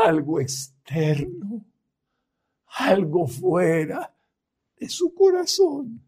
[0.06, 1.66] algo externo,
[2.78, 4.16] algo fuera
[4.76, 6.04] de su corazón.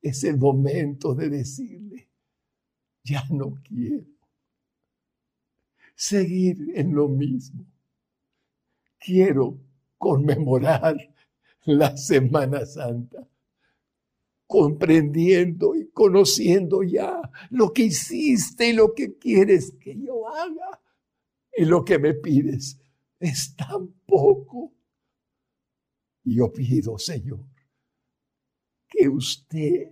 [0.00, 2.08] Es el momento de decirle,
[3.02, 4.18] ya no quiero
[5.98, 7.66] seguir en lo mismo.
[8.98, 9.58] Quiero
[9.98, 10.96] conmemorar
[11.76, 13.28] la Semana Santa,
[14.46, 20.80] comprendiendo y conociendo ya lo que hiciste y lo que quieres que yo haga
[21.54, 22.80] y lo que me pides
[23.20, 24.72] es tan poco.
[26.24, 27.44] Yo pido, Señor,
[28.88, 29.90] que usted,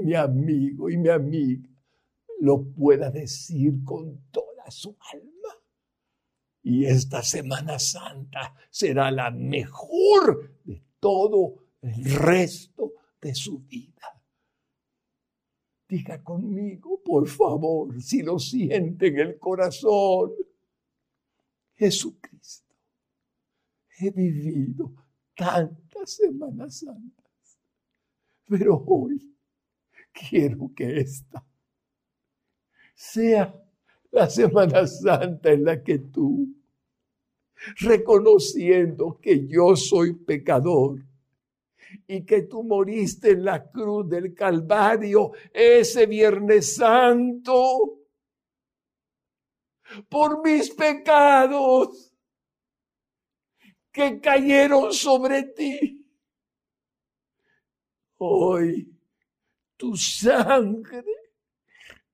[0.00, 1.68] mi amigo y mi amiga,
[2.40, 5.31] lo pueda decir con toda su alma.
[6.62, 14.22] Y esta Semana Santa será la mejor de todo el resto de su vida.
[15.88, 20.32] Diga conmigo, por favor, si lo siente en el corazón.
[21.74, 22.74] Jesucristo.
[23.98, 24.92] He vivido
[25.34, 27.58] tantas Semanas Santas,
[28.46, 29.36] pero hoy
[30.12, 31.44] quiero que esta
[32.94, 33.52] sea
[34.12, 36.48] la Semana Santa en la que tú,
[37.80, 41.00] reconociendo que yo soy pecador,
[42.06, 47.98] y que tú moriste en la cruz del Calvario ese Viernes Santo
[50.08, 52.14] por mis pecados
[53.90, 55.98] que cayeron sobre ti.
[58.16, 58.88] Hoy
[59.76, 61.04] tu sangre,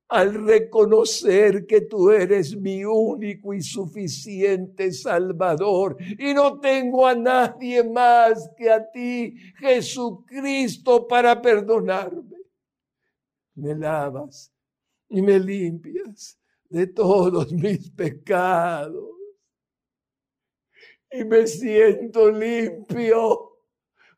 [0.09, 7.84] al reconocer que tú eres mi único y suficiente Salvador y no tengo a nadie
[7.84, 12.38] más que a ti, Jesucristo, para perdonarme,
[13.54, 14.50] me lavas
[15.11, 16.38] y me limpias
[16.70, 19.11] de todos mis pecados.
[21.11, 23.48] Y me siento limpio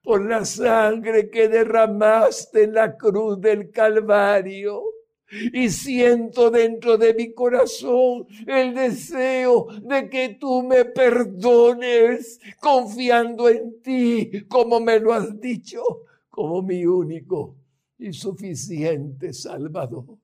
[0.03, 4.90] por la sangre que derramaste en la cruz del Calvario.
[5.31, 13.81] Y siento dentro de mi corazón el deseo de que tú me perdones, confiando en
[13.81, 15.83] ti, como me lo has dicho,
[16.29, 17.57] como mi único
[17.99, 20.19] y suficiente Salvador.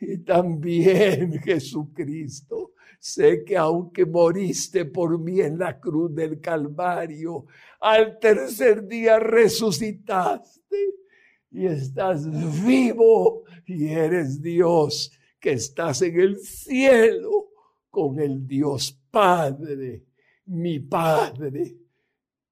[0.00, 7.46] Y también Jesucristo, sé que aunque moriste por mí en la cruz del Calvario,
[7.80, 11.05] al tercer día resucitaste
[11.50, 12.28] y estás
[12.64, 17.50] vivo y eres Dios que estás en el cielo
[17.90, 20.04] con el Dios Padre,
[20.46, 21.76] mi Padre.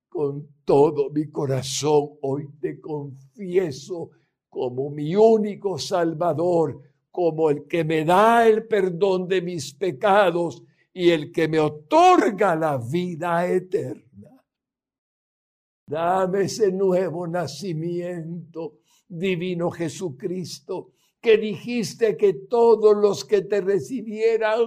[0.09, 4.11] Con todo mi corazón hoy te confieso
[4.49, 6.81] como mi único Salvador,
[7.11, 12.55] como el que me da el perdón de mis pecados y el que me otorga
[12.55, 14.31] la vida eterna.
[15.87, 18.79] Dame ese nuevo nacimiento,
[19.19, 24.61] divino Jesucristo, que dijiste que todos los que te recibieran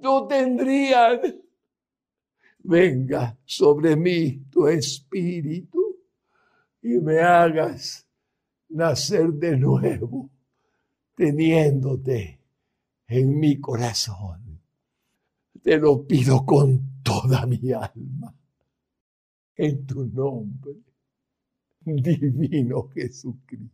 [0.00, 1.20] no tendrían.
[2.58, 5.98] Venga sobre mí tu espíritu
[6.82, 8.06] y me hagas
[8.70, 10.30] nacer de nuevo,
[11.14, 12.40] teniéndote
[13.06, 14.60] en mi corazón.
[15.62, 18.34] Te lo pido con toda mi alma
[19.56, 20.74] en tu nombre,
[21.84, 23.73] divino Jesucristo.